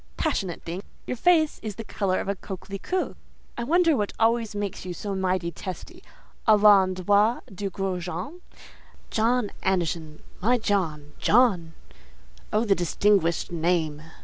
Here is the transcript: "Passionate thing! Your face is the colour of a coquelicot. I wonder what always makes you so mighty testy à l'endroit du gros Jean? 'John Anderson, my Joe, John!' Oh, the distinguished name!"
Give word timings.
"Passionate 0.17 0.63
thing! 0.63 0.81
Your 1.05 1.15
face 1.15 1.59
is 1.61 1.75
the 1.75 1.83
colour 1.83 2.19
of 2.19 2.27
a 2.27 2.35
coquelicot. 2.35 3.15
I 3.55 3.63
wonder 3.63 3.95
what 3.95 4.13
always 4.19 4.55
makes 4.55 4.83
you 4.83 4.95
so 4.95 5.13
mighty 5.13 5.51
testy 5.51 6.01
à 6.47 6.59
l'endroit 6.59 7.43
du 7.53 7.69
gros 7.69 8.03
Jean? 8.05 8.41
'John 9.11 9.51
Anderson, 9.61 10.23
my 10.41 10.57
Joe, 10.57 11.01
John!' 11.19 11.73
Oh, 12.51 12.65
the 12.65 12.73
distinguished 12.73 13.51
name!" 13.51 14.01